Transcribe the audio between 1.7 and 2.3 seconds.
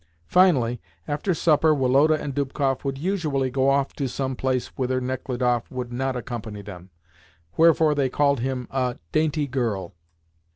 Woloda